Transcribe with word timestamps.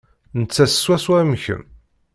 Nettat 0.39 0.71
swaswa 0.73 1.15
am 1.21 1.33
kemm. 1.43 1.63